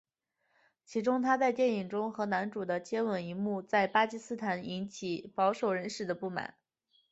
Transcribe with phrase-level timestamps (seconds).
[0.83, 6.55] 其中她在电影中和男主角的接吻一幕在巴基斯坦引起保守人士的不满。